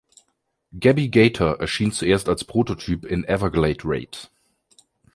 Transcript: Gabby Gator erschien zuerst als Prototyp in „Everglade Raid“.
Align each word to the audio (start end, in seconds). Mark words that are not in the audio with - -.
Gabby 0.79 1.09
Gator 1.09 1.59
erschien 1.59 1.91
zuerst 1.91 2.27
als 2.27 2.43
Prototyp 2.43 3.05
in 3.05 3.23
„Everglade 3.23 3.81
Raid“. 3.83 4.31